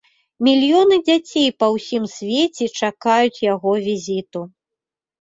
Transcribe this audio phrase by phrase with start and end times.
[0.45, 4.41] Мільёны дзяцей па ўсім свеце чакаюць яго візіту.